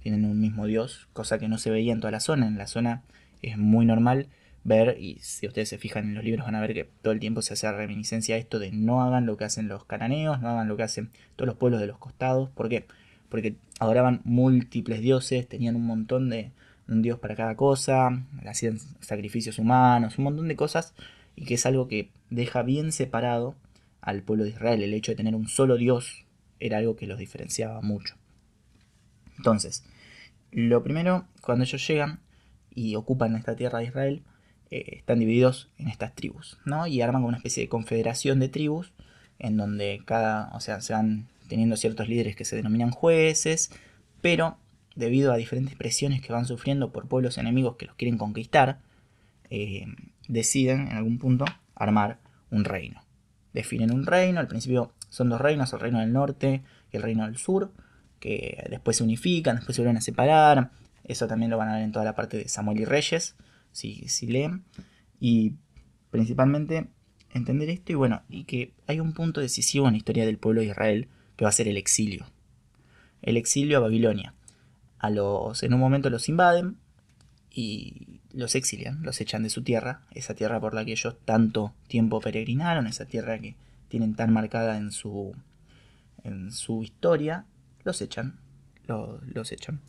tienen 0.00 0.24
un 0.24 0.40
mismo 0.40 0.66
dios, 0.66 1.08
cosa 1.12 1.38
que 1.38 1.48
no 1.48 1.58
se 1.58 1.70
veía 1.70 1.92
en 1.92 2.00
toda 2.00 2.10
la 2.10 2.20
zona. 2.20 2.46
En 2.46 2.58
la 2.58 2.66
zona 2.66 3.02
es 3.42 3.58
muy 3.58 3.84
normal 3.86 4.28
ver, 4.64 4.96
y 5.00 5.18
si 5.20 5.46
ustedes 5.46 5.68
se 5.68 5.78
fijan 5.78 6.04
en 6.04 6.14
los 6.14 6.24
libros 6.24 6.46
van 6.46 6.54
a 6.54 6.60
ver 6.60 6.74
que 6.74 6.84
todo 6.84 7.12
el 7.12 7.20
tiempo 7.20 7.42
se 7.42 7.54
hace 7.54 7.70
reminiscencia 7.72 8.34
a 8.34 8.38
esto 8.38 8.58
de 8.58 8.70
no 8.72 9.02
hagan 9.02 9.26
lo 9.26 9.36
que 9.36 9.44
hacen 9.44 9.68
los 9.68 9.84
cananeos, 9.84 10.40
no 10.40 10.48
hagan 10.48 10.68
lo 10.68 10.76
que 10.76 10.82
hacen 10.82 11.10
todos 11.36 11.46
los 11.46 11.56
pueblos 11.56 11.80
de 11.80 11.86
los 11.86 11.98
costados. 11.98 12.50
¿Por 12.50 12.68
qué? 12.68 12.86
Porque 13.28 13.56
adoraban 13.78 14.20
múltiples 14.24 15.00
dioses, 15.00 15.48
tenían 15.48 15.76
un 15.76 15.86
montón 15.86 16.30
de 16.30 16.52
un 16.88 17.02
dios 17.02 17.18
para 17.18 17.36
cada 17.36 17.54
cosa, 17.56 18.24
hacían 18.46 18.78
sacrificios 19.00 19.58
humanos, 19.58 20.18
un 20.18 20.24
montón 20.24 20.48
de 20.48 20.56
cosas, 20.56 20.94
y 21.36 21.44
que 21.44 21.54
es 21.54 21.66
algo 21.66 21.86
que 21.88 22.10
deja 22.30 22.62
bien 22.62 22.92
separado 22.92 23.54
al 24.00 24.22
pueblo 24.22 24.44
de 24.44 24.50
Israel. 24.50 24.82
El 24.82 24.94
hecho 24.94 25.12
de 25.12 25.16
tener 25.16 25.34
un 25.34 25.48
solo 25.48 25.76
dios 25.76 26.24
era 26.60 26.78
algo 26.78 26.96
que 26.96 27.06
los 27.06 27.18
diferenciaba 27.18 27.80
mucho. 27.82 28.16
Entonces, 29.36 29.84
lo 30.50 30.82
primero, 30.82 31.26
cuando 31.42 31.64
ellos 31.64 31.86
llegan 31.86 32.20
y 32.74 32.96
ocupan 32.96 33.36
esta 33.36 33.54
tierra 33.54 33.78
de 33.78 33.84
Israel, 33.84 34.22
eh, 34.70 34.96
están 34.98 35.18
divididos 35.18 35.70
en 35.78 35.88
estas 35.88 36.14
tribus, 36.14 36.58
¿no? 36.64 36.86
Y 36.86 37.00
arman 37.00 37.24
una 37.24 37.36
especie 37.36 37.62
de 37.62 37.68
confederación 37.68 38.40
de 38.40 38.48
tribus, 38.48 38.92
en 39.38 39.56
donde 39.56 40.02
cada, 40.04 40.50
o 40.54 40.60
sea, 40.60 40.80
se 40.80 40.92
van 40.92 41.28
teniendo 41.48 41.76
ciertos 41.76 42.08
líderes 42.08 42.36
que 42.36 42.44
se 42.44 42.56
denominan 42.56 42.90
jueces, 42.90 43.70
pero 44.20 44.58
debido 44.94 45.32
a 45.32 45.36
diferentes 45.36 45.76
presiones 45.76 46.20
que 46.20 46.32
van 46.32 46.44
sufriendo 46.44 46.92
por 46.92 47.08
pueblos 47.08 47.38
enemigos 47.38 47.76
que 47.76 47.86
los 47.86 47.94
quieren 47.96 48.18
conquistar, 48.18 48.80
eh, 49.50 49.86
deciden 50.28 50.88
en 50.88 50.96
algún 50.96 51.18
punto 51.18 51.44
armar 51.74 52.18
un 52.50 52.64
reino. 52.64 53.02
Definen 53.52 53.92
un 53.92 54.06
reino, 54.06 54.40
al 54.40 54.48
principio 54.48 54.92
son 55.08 55.30
dos 55.30 55.40
reinos, 55.40 55.72
el 55.72 55.80
reino 55.80 56.00
del 56.00 56.12
norte 56.12 56.62
y 56.92 56.96
el 56.96 57.02
reino 57.02 57.24
del 57.24 57.36
sur, 57.36 57.72
que 58.20 58.66
después 58.70 58.96
se 58.96 59.04
unifican, 59.04 59.56
después 59.56 59.76
se 59.76 59.82
vuelven 59.82 59.96
a 59.96 60.00
separar. 60.00 60.70
Eso 61.04 61.26
también 61.26 61.50
lo 61.50 61.56
van 61.56 61.68
a 61.68 61.74
ver 61.74 61.82
en 61.82 61.92
toda 61.92 62.04
la 62.04 62.14
parte 62.14 62.36
de 62.36 62.48
Samuel 62.48 62.80
y 62.80 62.84
Reyes, 62.84 63.36
si, 63.72 64.08
si 64.08 64.26
leen. 64.26 64.64
Y 65.20 65.54
principalmente 66.10 66.88
entender 67.32 67.70
esto 67.70 67.92
y 67.92 67.94
bueno, 67.94 68.22
y 68.28 68.44
que 68.44 68.74
hay 68.86 69.00
un 69.00 69.12
punto 69.12 69.40
decisivo 69.40 69.86
en 69.86 69.92
la 69.92 69.98
historia 69.98 70.26
del 70.26 70.38
pueblo 70.38 70.60
de 70.60 70.68
Israel 70.68 71.08
que 71.38 71.44
va 71.44 71.50
a 71.50 71.52
ser 71.52 71.68
el 71.68 71.76
exilio. 71.76 72.26
El 73.22 73.36
exilio 73.36 73.78
a 73.78 73.80
Babilonia. 73.80 74.34
A 74.98 75.08
los, 75.08 75.62
en 75.62 75.72
un 75.72 75.78
momento 75.78 76.10
los 76.10 76.28
invaden 76.28 76.76
y 77.50 78.20
los 78.32 78.56
exilian, 78.56 79.02
los 79.04 79.20
echan 79.20 79.44
de 79.44 79.50
su 79.50 79.62
tierra, 79.62 80.02
esa 80.10 80.34
tierra 80.34 80.60
por 80.60 80.74
la 80.74 80.84
que 80.84 80.90
ellos 80.92 81.16
tanto 81.24 81.72
tiempo 81.86 82.20
peregrinaron, 82.20 82.88
esa 82.88 83.04
tierra 83.04 83.38
que 83.38 83.54
tienen 83.88 84.16
tan 84.16 84.32
marcada 84.32 84.76
en 84.76 84.90
su, 84.90 85.32
en 86.24 86.50
su 86.50 86.82
historia, 86.82 87.46
los 87.84 88.02
echan, 88.02 88.40
los 88.88 89.52
echan. 89.52 89.80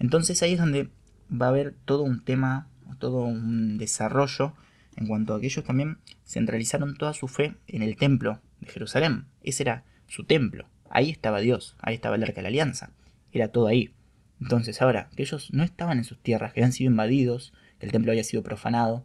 Entonces 0.00 0.42
ahí 0.42 0.54
es 0.54 0.58
donde 0.58 0.90
va 1.30 1.46
a 1.46 1.50
haber 1.50 1.76
todo 1.84 2.02
un 2.02 2.24
tema, 2.24 2.66
todo 2.98 3.22
un 3.22 3.78
desarrollo 3.78 4.54
en 4.96 5.06
cuanto 5.06 5.34
a 5.34 5.40
que 5.40 5.46
ellos 5.46 5.64
también 5.64 5.98
centralizaron 6.26 6.96
toda 6.96 7.14
su 7.14 7.28
fe 7.28 7.54
en 7.68 7.82
el 7.82 7.96
templo 7.96 8.40
de 8.60 8.66
Jerusalén. 8.66 9.26
Ese 9.44 9.62
era 9.62 9.84
su 10.08 10.24
templo. 10.24 10.66
Ahí 10.96 11.10
estaba 11.10 11.40
Dios, 11.40 11.76
ahí 11.80 11.94
estaba 11.94 12.16
el 12.16 12.22
arca 12.22 12.36
de 12.36 12.42
la 12.44 12.48
alianza. 12.48 12.88
Era 13.30 13.48
todo 13.48 13.66
ahí. 13.66 13.92
Entonces 14.40 14.80
ahora 14.80 15.10
que 15.14 15.24
ellos 15.24 15.52
no 15.52 15.62
estaban 15.62 15.98
en 15.98 16.04
sus 16.04 16.18
tierras, 16.22 16.54
que 16.54 16.60
habían 16.60 16.72
sido 16.72 16.90
invadidos, 16.90 17.52
que 17.78 17.84
el 17.84 17.92
templo 17.92 18.12
había 18.12 18.24
sido 18.24 18.42
profanado, 18.42 19.04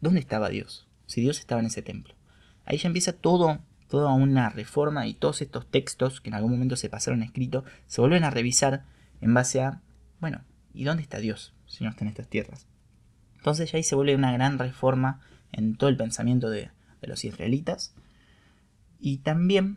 ¿dónde 0.00 0.20
estaba 0.20 0.48
Dios? 0.48 0.88
Si 1.04 1.20
Dios 1.20 1.38
estaba 1.38 1.60
en 1.60 1.66
ese 1.66 1.82
templo. 1.82 2.14
Ahí 2.64 2.78
ya 2.78 2.86
empieza 2.86 3.12
todo 3.12 3.60
toda 3.88 4.10
una 4.14 4.48
reforma 4.48 5.06
y 5.06 5.12
todos 5.12 5.42
estos 5.42 5.70
textos 5.70 6.22
que 6.22 6.30
en 6.30 6.34
algún 6.34 6.52
momento 6.52 6.76
se 6.76 6.88
pasaron 6.88 7.22
escritos 7.22 7.64
se 7.86 8.00
vuelven 8.00 8.24
a 8.24 8.30
revisar 8.30 8.86
en 9.20 9.34
base 9.34 9.60
a, 9.60 9.82
bueno, 10.18 10.40
¿y 10.72 10.84
dónde 10.84 11.02
está 11.02 11.18
Dios 11.18 11.52
si 11.66 11.84
no 11.84 11.90
está 11.90 12.06
en 12.06 12.08
estas 12.08 12.28
tierras? 12.28 12.66
Entonces 13.36 13.70
ya 13.70 13.76
ahí 13.76 13.82
se 13.82 13.96
vuelve 13.96 14.14
una 14.14 14.32
gran 14.32 14.58
reforma 14.58 15.20
en 15.52 15.76
todo 15.76 15.90
el 15.90 15.98
pensamiento 15.98 16.48
de, 16.48 16.70
de 17.02 17.06
los 17.06 17.22
israelitas. 17.22 17.94
Y 18.98 19.18
también, 19.18 19.76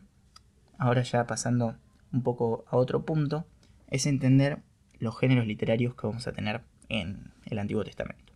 ahora 0.78 1.04
ya 1.04 1.26
pasando 1.28 1.78
un 2.12 2.24
poco 2.24 2.66
a 2.70 2.78
otro 2.78 3.06
punto, 3.06 3.46
es 3.88 4.06
entender 4.06 4.60
los 5.00 5.18
géneros 5.18 5.46
literarios 5.46 5.96
que 5.96 6.08
vamos 6.08 6.28
a 6.28 6.32
tener 6.32 6.62
en 6.90 7.32
el 7.46 7.60
Antiguo 7.60 7.84
Testamento. 7.84 8.34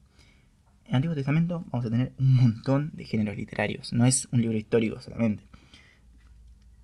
En 0.86 0.90
el 0.90 0.96
Antiguo 0.96 1.16
Testamento 1.16 1.66
vamos 1.72 1.86
a 1.86 1.90
tener 1.90 2.14
un 2.18 2.36
montón 2.36 2.92
de 2.94 3.06
géneros 3.06 3.38
literarios, 3.38 3.94
no 3.94 4.06
es 4.06 4.28
un 4.32 4.42
libro 4.42 4.58
histórico 4.58 5.00
solamente. 5.02 5.44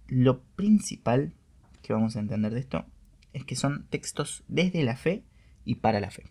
Lo 0.08 0.42
principal 0.42 1.34
que 1.82 1.94
vamos 1.94 2.16
a 2.16 2.20
entender 2.20 2.54
de 2.54 2.60
esto 2.60 2.86
es 3.34 3.44
que 3.44 3.56
son 3.56 3.86
textos 3.90 4.44
desde 4.48 4.84
la 4.84 4.96
fe 4.96 5.24
y 5.66 5.76
para 5.76 6.00
la 6.00 6.12
fe. 6.12 6.24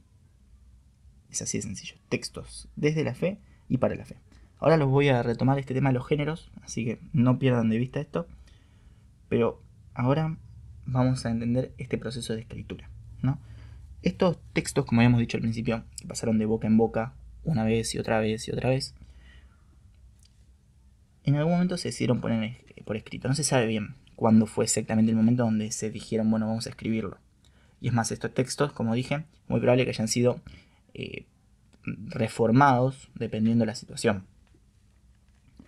Es 1.31 1.43
así 1.43 1.59
de 1.59 1.63
sencillo. 1.63 1.97
Textos 2.09 2.69
desde 2.77 3.05
la 3.05 3.15
fe 3.15 3.41
y 3.69 3.79
para 3.79 3.97
la 3.97 4.05
fe. 4.05 4.17
Ahora 4.59 4.77
los 4.77 4.89
voy 4.89 5.09
a 5.09 5.23
retomar 5.23 5.59
este 5.59 5.75
tema 5.75 5.91
de 5.91 5.95
los 5.95 6.07
géneros, 6.07 6.51
así 6.63 6.85
que 6.85 7.01
no 7.13 7.39
pierdan 7.39 7.69
de 7.69 7.79
vista 7.79 8.01
esto. 8.01 8.29
Pero 9.29 9.63
ahora 9.95 10.37
vamos 10.87 11.25
a 11.27 11.31
entender 11.31 11.73
este 11.79 11.99
proceso 11.99 12.35
de 12.35 12.41
escritura. 12.41 12.91
¿no? 13.23 13.39
Estos 14.03 14.39
textos, 14.53 14.85
como 14.85 15.01
habíamos 15.01 15.21
dicho 15.21 15.37
al 15.37 15.43
principio, 15.43 15.85
que 15.97 16.07
pasaron 16.07 16.39
de 16.39 16.47
boca 16.47 16.67
en 16.67 16.77
boca 16.77 17.15
una 17.43 17.65
vez 17.65 17.95
y 17.95 17.99
otra 17.99 18.21
vez 18.21 18.49
y 18.49 18.53
otra 18.53 18.71
vez, 18.71 18.95
en 21.25 21.37
algún 21.37 21.55
momento 21.55 21.77
se 21.79 21.89
decidieron 21.89 22.21
poner 22.21 22.65
por 22.85 22.97
escrito. 22.97 23.29
No 23.29 23.35
se 23.35 23.45
sabe 23.45 23.67
bien 23.67 23.97
cuándo 24.15 24.47
fue 24.47 24.65
exactamente 24.65 25.11
el 25.11 25.17
momento 25.17 25.45
donde 25.45 25.71
se 25.73 25.91
dijeron, 25.91 26.31
bueno, 26.31 26.47
vamos 26.47 26.67
a 26.67 26.71
escribirlo. 26.71 27.19
Y 27.81 27.89
es 27.89 27.95
más, 27.95 28.13
estos 28.13 28.33
textos, 28.33 28.73
como 28.73 28.95
dije, 28.95 29.25
muy 29.49 29.61
probable 29.61 29.85
que 29.85 29.91
hayan 29.91 30.09
sido 30.09 30.41
eh, 30.95 31.27
reformados 31.85 33.11
dependiendo 33.15 33.63
de 33.63 33.67
la 33.67 33.75
situación. 33.75 34.25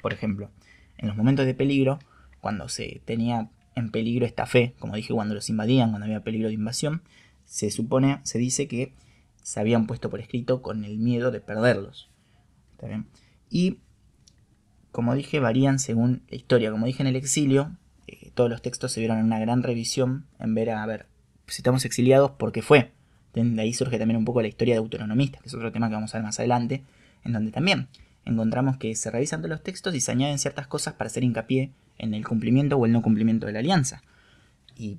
Por 0.00 0.12
ejemplo, 0.12 0.50
en 0.98 1.08
los 1.08 1.16
momentos 1.16 1.46
de 1.46 1.54
peligro, 1.54 1.98
cuando 2.46 2.68
se 2.68 3.02
tenía 3.04 3.50
en 3.74 3.90
peligro 3.90 4.24
esta 4.24 4.46
fe, 4.46 4.76
como 4.78 4.94
dije, 4.94 5.12
cuando 5.12 5.34
los 5.34 5.50
invadían, 5.50 5.90
cuando 5.90 6.04
había 6.04 6.22
peligro 6.22 6.46
de 6.46 6.54
invasión, 6.54 7.02
se 7.44 7.72
supone, 7.72 8.20
se 8.22 8.38
dice 8.38 8.68
que 8.68 8.92
se 9.42 9.58
habían 9.58 9.88
puesto 9.88 10.10
por 10.10 10.20
escrito 10.20 10.62
con 10.62 10.84
el 10.84 10.96
miedo 10.96 11.32
de 11.32 11.40
perderlos. 11.40 12.08
¿Está 12.70 12.86
bien? 12.86 13.08
Y, 13.50 13.78
como 14.92 15.16
dije, 15.16 15.40
varían 15.40 15.80
según 15.80 16.22
la 16.30 16.36
historia. 16.36 16.70
Como 16.70 16.86
dije 16.86 17.02
en 17.02 17.08
el 17.08 17.16
exilio, 17.16 17.76
eh, 18.06 18.30
todos 18.32 18.48
los 18.48 18.62
textos 18.62 18.92
se 18.92 19.00
vieron 19.00 19.18
en 19.18 19.24
una 19.24 19.40
gran 19.40 19.64
revisión 19.64 20.24
en 20.38 20.54
ver 20.54 20.70
a, 20.70 20.86
ver, 20.86 21.06
si 21.48 21.62
estamos 21.62 21.84
exiliados, 21.84 22.30
¿por 22.30 22.52
qué 22.52 22.62
fue? 22.62 22.92
De 23.34 23.60
ahí 23.60 23.74
surge 23.74 23.98
también 23.98 24.18
un 24.18 24.24
poco 24.24 24.40
la 24.40 24.46
historia 24.46 24.74
de 24.74 24.78
autonomistas, 24.78 25.42
que 25.42 25.48
es 25.48 25.54
otro 25.54 25.72
tema 25.72 25.88
que 25.88 25.96
vamos 25.96 26.14
a 26.14 26.18
ver 26.18 26.24
más 26.24 26.38
adelante, 26.38 26.84
en 27.24 27.32
donde 27.32 27.50
también 27.50 27.88
encontramos 28.24 28.76
que 28.76 28.94
se 28.94 29.10
revisan 29.10 29.40
todos 29.40 29.50
los 29.50 29.64
textos 29.64 29.96
y 29.96 30.00
se 30.00 30.12
añaden 30.12 30.38
ciertas 30.38 30.68
cosas 30.68 30.94
para 30.94 31.08
hacer 31.08 31.24
hincapié 31.24 31.72
en 31.98 32.14
el 32.14 32.26
cumplimiento 32.26 32.76
o 32.76 32.86
el 32.86 32.92
no 32.92 33.02
cumplimiento 33.02 33.46
de 33.46 33.52
la 33.52 33.60
alianza. 33.60 34.02
Y 34.76 34.98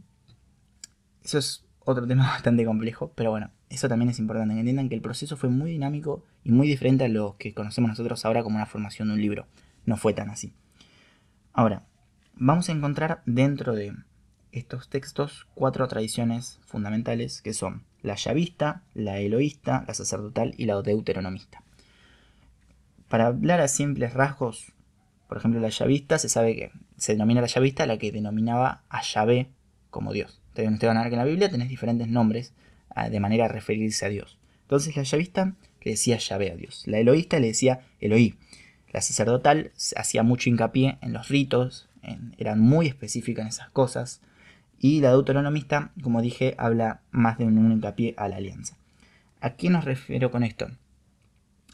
eso 1.24 1.38
es 1.38 1.66
otro 1.80 2.08
tema 2.08 2.28
bastante 2.28 2.66
complejo, 2.66 3.12
pero 3.16 3.32
bueno, 3.32 3.52
eso 3.70 3.90
también 3.90 4.10
es 4.10 4.20
importante, 4.20 4.54
que 4.54 4.60
entiendan 4.60 4.90
que 4.90 4.96
el 4.96 5.02
proceso 5.02 5.38
fue 5.38 5.50
muy 5.50 5.72
dinámico 5.72 6.24
y 6.44 6.52
muy 6.52 6.68
diferente 6.68 7.06
a 7.06 7.10
lo 7.10 7.36
que 7.38 7.54
conocemos 7.54 7.90
nosotros 7.90 8.26
ahora 8.26 8.44
como 8.44 8.56
una 8.56 8.66
formación 8.66 9.10
de 9.10 9.16
un 9.16 9.22
libro. 9.22 9.48
No 9.86 9.98
fue 9.98 10.14
tan 10.14 10.30
así. 10.30 10.54
Ahora, 11.54 11.84
vamos 12.36 12.70
a 12.70 12.72
encontrar 12.72 13.22
dentro 13.26 13.74
de 13.74 13.94
estos 14.52 14.90
textos 14.90 15.48
cuatro 15.54 15.88
tradiciones 15.88 16.60
fundamentales 16.66 17.42
que 17.42 17.54
son 17.54 17.84
la 18.02 18.16
yavista, 18.16 18.84
la 18.94 19.20
eloísta, 19.20 19.84
la 19.88 19.94
sacerdotal 19.94 20.54
y 20.58 20.66
la 20.66 20.82
deuteronomista. 20.82 21.64
Para 23.10 23.28
hablar 23.28 23.62
a 23.62 23.68
simples 23.68 24.14
rasgos, 24.14 24.74
por 25.28 25.38
ejemplo, 25.38 25.60
la 25.60 25.70
yavista 25.70 26.18
se 26.18 26.30
sabe 26.30 26.56
que 26.56 26.72
se 26.98 27.14
denomina 27.14 27.42
la 27.42 27.48
yavista 27.48 27.86
la 27.86 27.98
que 27.98 28.12
denominaba 28.12 28.84
a 28.90 29.02
Yahvé 29.02 29.50
como 29.90 30.14
Dios. 30.14 30.42
Ustedes 30.50 30.80
van 30.82 30.98
a 30.98 31.02
ver 31.02 31.10
que 31.10 31.16
en 31.16 31.20
la 31.20 31.26
Biblia 31.26 31.50
tenés 31.50 31.70
diferentes 31.70 32.08
nombres 32.08 32.54
ah, 32.90 33.10
de 33.10 33.20
manera 33.20 33.46
a 33.46 33.48
referirse 33.48 34.06
a 34.06 34.10
Dios. 34.10 34.38
Entonces 34.64 34.96
la 34.96 35.04
yavista 35.04 35.54
le 35.84 35.92
decía 35.92 36.18
Yahvé 36.18 36.52
a 36.52 36.56
Dios. 36.56 36.84
La 36.88 37.00
eloísta 37.00 37.40
le 37.40 37.48
decía 37.48 37.82
Eloí. 38.00 38.36
La 38.92 39.02
sacerdotal 39.02 39.72
hacía 39.96 40.24
mucho 40.24 40.50
hincapié 40.50 40.98
en 41.02 41.14
los 41.14 41.28
ritos, 41.28 41.90
eran 42.38 42.60
muy 42.62 42.88
específicas 42.88 43.44
en 43.44 43.50
esas 43.50 43.70
cosas. 43.70 44.22
Y 44.80 45.02
la 45.02 45.10
deuteronomista, 45.10 45.92
como 46.02 46.22
dije, 46.22 46.56
habla 46.58 47.02
más 47.12 47.38
de 47.38 47.46
un 47.46 47.72
hincapié 47.72 48.14
a 48.18 48.30
la 48.30 48.38
alianza. 48.38 48.78
¿A 49.42 49.52
qué 49.52 49.70
nos 49.70 49.84
refiero 49.86 50.32
con 50.32 50.44
esto? 50.44 50.68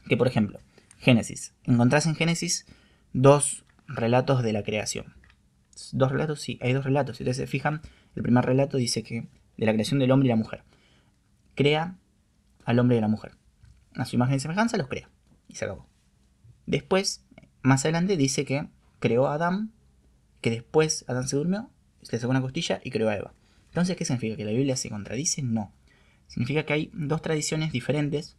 Que 0.08 0.18
por 0.18 0.28
ejemplo, 0.28 0.60
Génesis. 1.00 1.54
Encontrás 1.66 2.08
en 2.08 2.16
Génesis 2.16 2.66
dos 3.14 3.64
relatos 3.88 4.44
de 4.44 4.54
la 4.54 4.64
creación. 4.64 5.16
Dos 5.92 6.12
relatos, 6.12 6.42
sí, 6.42 6.60
hay 6.62 6.74
dos 6.74 6.84
relatos. 6.84 7.18
Si 7.18 7.24
ustedes 7.24 7.38
se 7.38 7.48
fijan, 7.48 7.82
el 8.16 8.24
primer 8.24 8.46
relato 8.46 8.78
dice 8.78 9.04
que 9.04 9.28
de 9.58 9.66
la 9.66 9.74
creación 9.74 10.00
del 10.00 10.12
hombre 10.12 10.28
y 10.28 10.30
la 10.30 10.36
mujer. 10.36 10.64
Crea 11.56 11.98
al 12.66 12.80
hombre 12.80 12.96
y 12.96 13.00
a 13.00 13.02
la 13.02 13.08
mujer. 13.08 13.36
A 13.96 14.06
su 14.06 14.16
imagen 14.16 14.36
y 14.36 14.40
semejanza 14.40 14.78
los 14.78 14.88
crea. 14.88 15.10
Y 15.48 15.56
se 15.56 15.66
acabó. 15.66 15.88
Después, 16.66 17.24
más 17.62 17.86
adelante, 17.86 18.18
dice 18.18 18.46
que 18.46 18.68
creó 19.00 19.28
a 19.28 19.36
Adán, 19.36 19.72
que 20.42 20.50
después 20.50 21.06
Adán 21.08 21.28
se 21.28 21.36
durmió, 21.36 21.70
le 22.12 22.20
sacó 22.20 22.32
una 22.32 22.42
costilla 22.42 22.82
y 22.84 22.90
creó 22.90 23.10
a 23.10 23.16
Eva. 23.16 23.34
Entonces, 23.68 23.96
¿qué 23.98 24.06
significa? 24.06 24.36
¿Que 24.36 24.46
la 24.46 24.52
Biblia 24.52 24.76
se 24.76 24.90
contradice? 24.90 25.42
No. 25.44 25.72
Significa 26.28 26.64
que 26.64 26.74
hay 26.74 26.92
dos 26.94 27.22
tradiciones 27.22 27.72
diferentes 27.72 28.38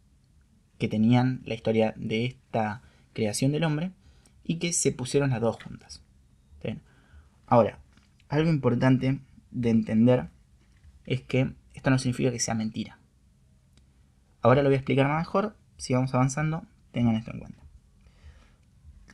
que 0.77 0.87
tenían 0.87 1.41
la 1.45 1.53
historia 1.53 1.93
de 1.97 2.25
esta 2.25 2.81
creación 3.13 3.51
del 3.51 3.63
hombre 3.63 3.91
y 4.45 4.59
que 4.59 4.71
se 4.71 4.93
pusieron 4.93 5.31
las 5.31 5.41
dos 5.41 5.61
juntas. 5.61 6.01
Ahora, 7.47 7.77
algo 8.27 8.49
importante 8.49 9.19
de 9.51 9.69
entender 9.69 10.29
es 11.05 11.21
que 11.21 11.53
esto 11.75 11.89
no 11.91 11.99
significa 11.99 12.31
que 12.31 12.39
sea 12.39 12.55
mentira. 12.55 12.97
Ahora 14.41 14.63
lo 14.63 14.69
voy 14.69 14.75
a 14.75 14.77
explicar 14.77 15.07
mejor, 15.15 15.55
si 15.77 15.93
vamos 15.93 16.13
avanzando, 16.15 16.63
tengan 16.91 17.15
esto 17.15 17.31
en 17.31 17.39
cuenta. 17.39 17.61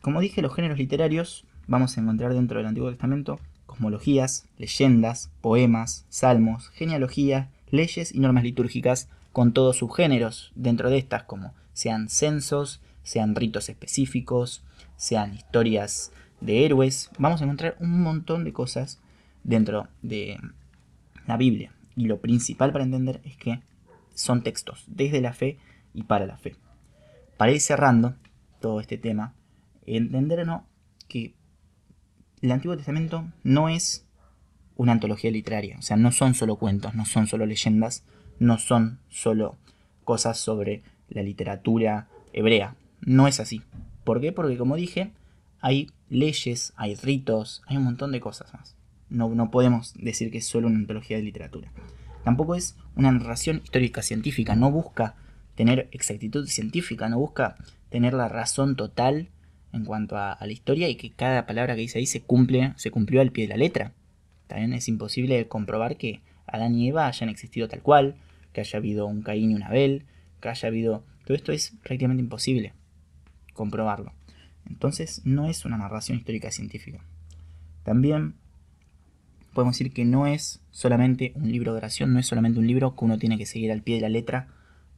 Como 0.02 0.22
dije, 0.22 0.42
los 0.42 0.56
géneros 0.56 0.78
literarios 0.78 1.46
vamos 1.68 1.98
a 1.98 2.02
encontrar 2.02 2.34
dentro 2.34 2.58
del 2.58 2.68
Antiguo 2.68 2.90
Testamento 2.90 3.40
cosmologías, 3.66 4.46
leyendas, 4.58 5.32
poemas, 5.40 6.06
salmos, 6.10 6.70
genealogías, 6.70 7.48
leyes 7.70 8.14
y 8.14 8.20
normas 8.20 8.44
litúrgicas 8.44 9.08
con 9.32 9.54
todos 9.54 9.78
sus 9.78 9.96
géneros 9.96 10.52
dentro 10.56 10.90
de 10.90 10.98
estas, 10.98 11.24
como 11.24 11.54
sean 11.74 12.10
censos, 12.10 12.82
sean 13.04 13.34
ritos 13.34 13.70
específicos, 13.70 14.64
sean 15.02 15.34
historias 15.34 16.12
de 16.42 16.64
héroes. 16.64 17.10
Vamos 17.18 17.42
a 17.42 17.46
encontrar 17.46 17.76
un 17.80 18.04
montón 18.04 18.44
de 18.44 18.54
cosas 18.54 19.02
dentro 19.44 19.88
de 20.04 20.38
la 21.26 21.38
Biblia. 21.38 21.74
Y 21.96 22.06
lo 22.06 22.22
principal 22.22 22.72
para 22.72 22.84
entender 22.84 23.20
es 23.24 23.36
que 23.36 23.62
son 24.14 24.44
textos 24.44 24.84
desde 24.86 25.20
la 25.20 25.34
fe 25.34 25.58
y 25.96 26.04
para 26.04 26.28
la 26.28 26.38
fe. 26.38 26.56
Para 27.38 27.52
ir 27.52 27.60
cerrando 27.60 28.16
todo 28.60 28.80
este 28.80 29.00
tema, 29.00 29.34
entender 29.88 30.46
¿no? 30.46 30.68
que 31.08 31.34
el 32.44 32.52
Antiguo 32.52 32.78
Testamento 32.78 33.26
no 33.44 33.70
es 33.70 34.06
una 34.76 34.92
antología 34.92 35.32
literaria, 35.32 35.78
o 35.80 35.82
sea, 35.82 35.98
no 35.98 36.12
son 36.12 36.36
solo 36.36 36.58
cuentos, 36.58 36.94
no 36.94 37.06
son 37.06 37.26
solo 37.26 37.48
leyendas, 37.48 38.04
no 38.38 38.60
son 38.60 39.00
solo 39.10 39.58
cosas 40.04 40.38
sobre 40.38 40.84
la 41.10 41.24
literatura 41.24 42.08
hebrea. 42.34 42.76
No 43.02 43.28
es 43.28 43.40
así. 43.40 43.64
¿Por 44.04 44.20
qué? 44.20 44.32
Porque 44.32 44.58
como 44.58 44.76
dije, 44.76 45.12
hay 45.60 45.90
leyes, 46.10 46.74
hay 46.76 46.96
ritos, 46.96 47.62
hay 47.68 47.78
un 47.78 47.84
montón 47.84 48.12
de 48.12 48.20
cosas 48.20 48.54
más. 48.54 48.76
No, 49.10 49.30
no 49.30 49.52
podemos 49.52 49.94
decir 49.94 50.32
que 50.32 50.40
es 50.40 50.48
solo 50.48 50.68
una 50.68 50.78
antología 50.78 51.18
de 51.18 51.24
literatura. 51.24 51.72
Tampoco 52.24 52.56
es 52.56 52.76
una 52.96 53.12
narración 53.12 53.62
histórica 53.64 54.02
científica, 54.02 54.56
no 54.56 54.72
busca 54.72 55.16
tener 55.56 55.88
exactitud 55.92 56.48
científica, 56.48 57.10
no 57.10 57.20
busca 57.20 57.58
tener 57.90 58.14
la 58.14 58.28
razón 58.28 58.76
total 58.76 59.30
en 59.74 59.86
cuanto 59.86 60.18
a, 60.18 60.38
la 60.40 60.52
historia 60.52 60.90
y 60.90 60.96
que 60.96 61.12
cada 61.12 61.46
palabra 61.46 61.76
que 61.76 61.82
dice 61.82 62.00
ahí 62.00 62.06
se 62.06 62.22
cumple, 62.22 62.74
se 62.78 62.92
cumplió 62.92 63.22
al 63.22 63.32
pie 63.32 63.46
de 63.46 63.50
la 63.50 63.58
letra. 63.58 63.94
También 64.48 64.74
es 64.74 64.88
imposible 64.88 65.48
comprobar 65.48 65.98
que 65.98 66.22
Adán 66.46 66.76
y 66.76 66.90
Eva 66.90 67.08
hayan 67.08 67.30
existido 67.30 67.68
tal 67.68 67.82
cual, 67.82 68.16
que 68.54 68.62
haya 68.62 68.78
habido 68.78 69.06
un 69.06 69.22
Caín 69.22 69.52
y 69.52 69.56
un 69.56 69.64
Abel, 69.64 70.06
que 70.42 70.50
haya 70.50 70.68
habido... 70.68 71.04
Todo 71.26 71.36
esto 71.36 71.52
es 71.52 71.74
prácticamente 71.84 72.22
imposible 72.22 72.74
comprobarlo. 73.54 74.14
Entonces 74.66 75.22
no 75.26 75.48
es 75.48 75.66
una 75.66 75.78
narración 75.78 76.18
histórica 76.18 76.52
científica. 76.52 77.04
También 77.84 78.36
podemos 79.54 79.76
decir 79.78 79.94
que 79.94 80.06
no 80.06 80.28
es 80.28 80.62
solamente 80.72 81.34
un 81.36 81.52
libro 81.52 81.74
de 81.74 81.80
oración, 81.80 82.14
no 82.14 82.20
es 82.20 82.28
solamente 82.28 82.60
un 82.60 82.68
libro 82.68 82.96
que 82.96 83.06
uno 83.06 83.18
tiene 83.18 83.38
que 83.38 83.46
seguir 83.46 83.72
al 83.72 83.82
pie 83.82 83.96
de 83.96 84.02
la 84.02 84.10
letra, 84.10 84.48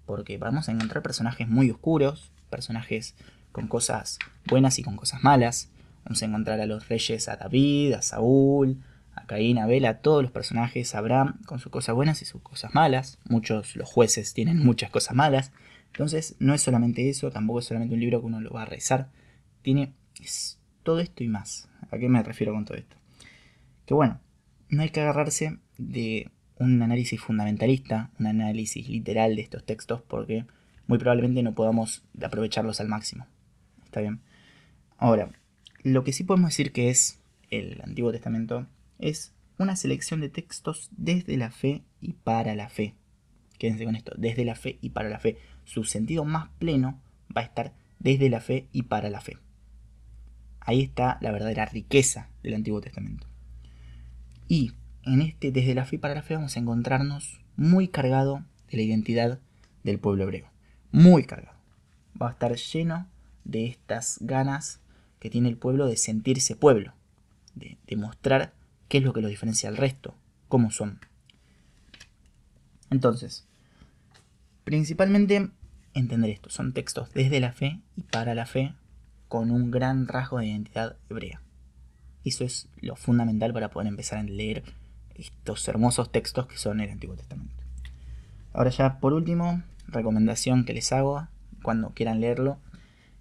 porque 0.06 0.38
vamos 0.38 0.70
a 0.70 0.72
encontrar 0.72 1.02
personajes 1.02 1.48
muy 1.48 1.72
oscuros, 1.72 2.32
personajes 2.50 3.16
con 3.52 3.68
cosas 3.68 4.20
buenas 4.46 4.78
y 4.80 4.84
con 4.84 4.96
cosas 4.96 5.24
malas. 5.24 5.70
Vamos 6.04 6.22
a 6.22 6.26
encontrar 6.26 6.60
a 6.60 6.66
los 6.66 6.90
reyes, 6.90 7.30
a 7.30 7.38
David, 7.38 7.94
a 7.94 8.02
Saúl, 8.02 8.84
a 9.16 9.26
Caín, 9.26 9.58
a 9.58 9.64
Abel, 9.64 9.86
a 9.86 10.00
todos 10.00 10.22
los 10.22 10.32
personajes, 10.32 10.94
a 10.94 10.98
Abraham 11.00 11.40
con 11.46 11.60
sus 11.60 11.72
cosas 11.72 11.96
buenas 11.96 12.22
y 12.22 12.26
sus 12.26 12.42
cosas 12.42 12.74
malas. 12.76 13.20
Muchos, 13.30 13.76
los 13.76 13.90
jueces 13.90 14.34
tienen 14.34 14.60
muchas 14.60 14.90
cosas 14.90 15.16
malas. 15.16 15.52
Entonces 15.94 16.36
no 16.40 16.56
es 16.56 16.62
solamente 16.62 17.08
eso, 17.08 17.30
tampoco 17.30 17.60
es 17.60 17.66
solamente 17.66 17.94
un 17.94 18.02
libro 18.02 18.20
que 18.20 18.26
uno 18.26 18.42
lo 18.42 18.52
va 18.52 18.64
a 18.64 18.66
rezar. 18.66 19.12
Tiene 19.62 19.94
todo 20.82 21.00
esto 21.00 21.24
y 21.24 21.28
más. 21.28 21.70
¿A 21.92 22.00
qué 22.00 22.10
me 22.10 22.24
refiero 22.24 22.52
con 22.54 22.66
todo 22.66 22.78
esto? 22.78 22.96
Que 23.86 23.94
bueno, 23.94 24.20
no 24.70 24.82
hay 24.82 24.90
que 24.90 25.02
agarrarse 25.02 25.60
de 25.78 26.32
un 26.58 26.82
análisis 26.82 27.22
fundamentalista, 27.22 28.10
un 28.20 28.26
análisis 28.26 28.90
literal 28.90 29.36
de 29.36 29.44
estos 29.44 29.64
textos, 29.66 30.02
porque 30.02 30.46
muy 30.88 30.98
probablemente 30.98 31.44
no 31.44 31.54
podamos 31.54 32.04
aprovecharlos 32.22 32.80
al 32.82 32.88
máximo. 32.88 33.28
¿Está 33.86 34.02
bien? 34.02 34.22
Ahora, 34.98 35.30
lo 35.84 36.04
que 36.04 36.14
sí 36.14 36.24
podemos 36.24 36.50
decir 36.50 36.72
que 36.72 36.90
es 36.90 37.20
el 37.52 37.82
Antiguo 37.84 38.12
Testamento 38.12 38.66
es 38.98 39.32
una 39.60 39.76
selección 39.76 40.22
de 40.22 40.30
textos 40.30 40.90
desde 40.98 41.38
la 41.38 41.52
fe 41.52 41.84
y 42.02 42.14
para 42.14 42.56
la 42.56 42.70
fe. 42.70 42.96
Quédense 43.60 43.86
con 43.86 43.96
esto, 43.96 44.14
desde 44.18 44.44
la 44.44 44.56
fe 44.56 44.80
y 44.82 44.90
para 44.90 45.10
la 45.10 45.20
fe. 45.20 45.38
Su 45.66 45.84
sentido 45.84 46.26
más 46.26 46.50
pleno 46.60 47.02
va 47.36 47.42
a 47.42 47.46
estar 47.46 47.74
desde 48.00 48.30
la 48.30 48.40
fe 48.40 48.68
y 48.72 48.84
para 48.84 49.10
la 49.10 49.22
fe. 49.22 49.38
Ahí 50.60 50.82
está 50.82 51.18
la 51.22 51.32
verdadera 51.32 51.66
riqueza 51.66 52.30
del 52.42 52.54
Antiguo 52.54 52.82
Testamento. 52.82 53.28
Y 54.48 54.74
en 55.04 55.22
este 55.22 55.52
desde 55.52 55.76
la 55.76 55.86
fe 55.86 55.98
y 55.98 56.00
para 56.00 56.16
la 56.16 56.22
fe 56.22 56.36
vamos 56.36 56.56
a 56.56 56.60
encontrarnos 56.60 57.42
muy 57.56 57.88
cargado 57.88 58.44
de 58.70 58.78
la 58.78 58.84
identidad 58.84 59.40
del 59.84 60.00
pueblo 60.00 60.24
hebreo. 60.24 60.50
Muy 60.92 61.24
cargado. 61.24 61.58
Va 62.22 62.30
a 62.30 62.32
estar 62.32 62.56
lleno 62.56 63.08
de 63.44 63.68
estas 63.68 64.18
ganas 64.22 64.80
que 65.20 65.30
tiene 65.30 65.50
el 65.50 65.58
pueblo 65.58 65.88
de 65.88 65.98
sentirse 65.98 66.56
pueblo, 66.56 66.94
de 67.56 67.78
demostrar 67.88 68.54
qué 68.88 69.00
es 69.00 69.04
lo 69.04 69.14
que 69.14 69.22
lo 69.22 69.28
diferencia 69.28 69.70
al 69.70 69.78
resto, 69.78 70.16
cómo 70.48 70.72
son. 70.72 71.00
Entonces, 72.90 73.48
principalmente 74.64 75.50
entender 75.94 76.30
esto, 76.32 76.50
son 76.50 76.74
textos 76.74 77.12
desde 77.14 77.40
la 77.40 77.52
fe 77.52 77.80
y 77.96 78.02
para 78.02 78.36
la 78.36 78.46
fe 78.46 78.74
con 79.28 79.52
un 79.52 79.72
gran 79.72 80.08
rasgo 80.08 80.40
de 80.40 80.48
identidad 80.48 80.98
hebrea. 81.10 81.42
Eso 82.24 82.44
es 82.44 82.70
lo 82.82 82.96
fundamental 82.96 83.54
para 83.54 83.70
poder 83.70 83.88
empezar 83.88 84.20
a 84.20 84.24
leer 84.24 84.64
estos 85.16 85.68
hermosos 85.68 86.12
textos 86.12 86.48
que 86.48 86.58
son 86.58 86.80
el 86.80 86.90
Antiguo 86.90 87.16
Testamento. 87.16 87.54
Ahora 88.54 88.70
ya 88.70 89.00
por 89.00 89.14
último, 89.14 89.62
recomendación 89.88 90.66
que 90.66 90.74
les 90.74 90.92
hago 90.92 91.28
cuando 91.62 91.90
quieran 91.92 92.22
leerlo, 92.22 92.60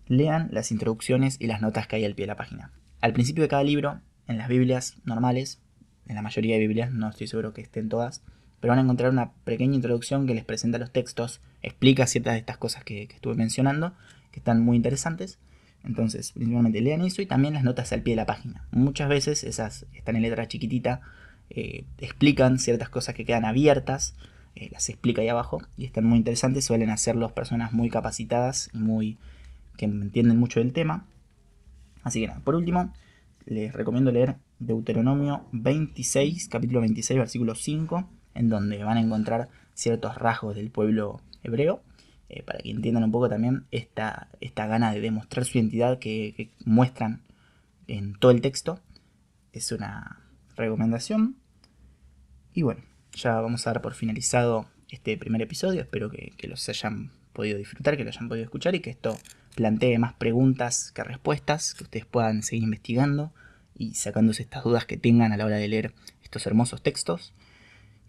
lean 0.06 0.48
las 0.52 0.70
introducciones 0.70 1.36
y 1.40 1.46
las 1.46 1.60
notas 1.60 1.86
que 1.86 1.96
hay 1.96 2.04
al 2.04 2.14
pie 2.14 2.24
de 2.24 2.28
la 2.28 2.36
página. 2.36 2.70
Al 3.00 3.12
principio 3.12 3.42
de 3.42 3.48
cada 3.48 3.64
libro, 3.64 4.00
en 4.26 4.38
las 4.38 4.48
Biblias 4.48 4.96
normales, 5.04 5.60
en 6.06 6.16
la 6.16 6.22
mayoría 6.22 6.54
de 6.54 6.60
Biblias, 6.60 6.92
no 6.92 7.08
estoy 7.08 7.26
seguro 7.26 7.52
que 7.52 7.62
estén 7.62 7.88
todas, 7.88 8.22
pero 8.62 8.70
van 8.70 8.78
a 8.78 8.82
encontrar 8.82 9.10
una 9.10 9.32
pequeña 9.44 9.74
introducción 9.74 10.26
que 10.26 10.34
les 10.34 10.46
presenta 10.46 10.78
los 10.78 10.90
textos, 10.90 11.42
explica 11.60 12.06
ciertas 12.06 12.32
de 12.32 12.38
estas 12.38 12.56
cosas 12.56 12.84
que, 12.84 13.02
estuve 13.02 13.34
mencionando, 13.34 13.92
que 14.30 14.40
están 14.40 14.62
muy 14.62 14.78
interesantes. 14.78 15.38
Entonces, 15.84 16.32
principalmente 16.32 16.80
lean 16.80 17.02
eso 17.02 17.20
y 17.20 17.26
también 17.26 17.52
las 17.52 17.64
notas 17.64 17.92
al 17.92 18.02
pie 18.02 18.12
de 18.12 18.16
la 18.16 18.26
página. 18.26 18.64
Muchas 18.70 19.10
veces 19.10 19.44
esas 19.44 19.84
están 19.92 20.16
en 20.16 20.22
letra 20.22 20.48
chiquitita, 20.48 21.02
eh, 21.50 21.84
explican 21.98 22.58
ciertas 22.58 22.88
cosas 22.88 23.14
que 23.14 23.26
quedan 23.26 23.44
abiertas 23.44 24.14
eh, 24.54 24.68
las 24.70 24.88
explica 24.90 25.22
ahí 25.22 25.28
abajo 25.28 25.62
y 25.78 25.86
están 25.86 26.04
muy 26.04 26.18
interesantes, 26.18 26.64
suelen 26.64 26.90
hacerlos 26.90 27.32
personas 27.32 27.72
muy 27.72 27.88
capacitadas 27.88 28.68
y 28.74 28.78
muy 28.78 29.18
que 29.78 29.86
entienden 29.86 30.38
mucho 30.38 30.60
del 30.60 30.72
tema. 30.72 31.06
Así 32.02 32.20
que 32.20 32.26
nada, 32.26 32.40
por 32.40 32.54
último, 32.54 32.92
les 33.46 33.72
recomiendo 33.72 34.12
leer 34.12 34.36
Deuteronomio 34.58 35.46
26, 35.52 36.48
capítulo 36.48 36.80
26, 36.80 37.18
versículo 37.18 37.54
5, 37.54 38.08
en 38.34 38.48
donde 38.48 38.82
van 38.84 38.96
a 38.96 39.00
encontrar 39.00 39.48
ciertos 39.74 40.16
rasgos 40.16 40.56
del 40.56 40.70
pueblo 40.70 41.20
hebreo, 41.42 41.82
eh, 42.28 42.42
para 42.42 42.60
que 42.60 42.70
entiendan 42.70 43.04
un 43.04 43.12
poco 43.12 43.28
también 43.28 43.64
esta, 43.70 44.28
esta 44.40 44.66
gana 44.66 44.92
de 44.92 45.00
demostrar 45.00 45.44
su 45.44 45.58
identidad 45.58 45.98
que 45.98 46.50
muestran 46.64 47.22
en 47.86 48.14
todo 48.14 48.30
el 48.30 48.40
texto. 48.40 48.80
Es 49.52 49.72
una 49.72 50.20
recomendación. 50.56 51.36
Y 52.54 52.62
bueno, 52.62 52.82
ya 53.14 53.40
vamos 53.40 53.66
a 53.66 53.72
dar 53.72 53.82
por 53.82 53.94
finalizado 53.94 54.66
este 54.88 55.16
primer 55.16 55.42
episodio. 55.42 55.80
Espero 55.80 56.10
que, 56.10 56.32
los 56.48 56.68
hayan 56.68 57.10
podido 57.32 57.58
disfrutar, 57.58 57.96
que 57.96 58.04
lo 58.04 58.10
hayan 58.10 58.28
podido 58.28 58.44
escuchar 58.44 58.74
y 58.74 58.80
que 58.80 58.90
esto 58.90 59.16
plantee 59.54 59.98
más 59.98 60.14
preguntas 60.14 60.92
que 60.92 61.04
respuestas, 61.04 61.74
que 61.74 61.84
ustedes 61.84 62.06
puedan 62.06 62.42
seguir 62.42 62.64
investigando 62.64 63.32
y 63.76 63.94
sacándose 63.94 64.42
estas 64.42 64.64
dudas 64.64 64.86
que 64.86 64.96
tengan 64.96 65.32
a 65.32 65.36
la 65.36 65.46
hora 65.46 65.56
de 65.56 65.68
leer 65.68 65.94
estos 66.22 66.46
hermosos 66.46 66.82
textos. 66.82 67.32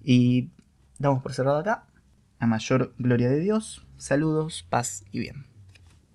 Y 0.04 0.50
damos 1.00 1.22
por 1.24 1.34
cerrado 1.34 1.58
acá. 1.58 1.88
A 2.40 2.48
mayor 2.48 2.94
gloria 2.98 3.30
de 3.30 3.40
Dios, 3.40 3.88
saludos, 3.98 4.66
paz 4.70 5.06
y 5.12 5.20
bien. 5.20 5.53